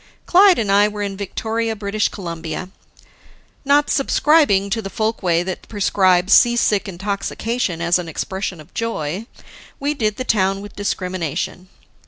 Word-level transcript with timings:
Clyde 0.25 0.57
and 0.57 0.71
I 0.71 0.87
were 0.87 1.03
in 1.03 1.15
Victoria, 1.15 1.75
British 1.75 2.09
Columbia. 2.09 2.69
Not 3.63 3.91
subscribing 3.91 4.71
to 4.71 4.81
the 4.81 4.89
folkway 4.89 5.43
that 5.43 5.67
prescribes 5.69 6.33
seasick 6.33 6.87
intoxication 6.89 7.81
as 7.81 7.99
an 7.99 8.09
expression 8.09 8.59
of 8.59 8.73
joy, 8.73 9.27
we 9.79 9.93
did 9.93 10.15
the 10.17 10.23
town 10.23 10.59
with 10.59 10.75
discrimination. 10.75 11.69